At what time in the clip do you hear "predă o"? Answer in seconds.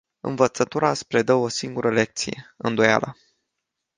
1.07-1.47